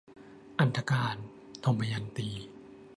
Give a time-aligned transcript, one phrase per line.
[0.59, 1.15] อันธการ-
[1.65, 2.29] ทมยันตี